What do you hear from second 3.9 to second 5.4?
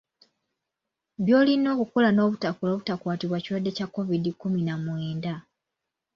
Kovidi kkumi na mwenda.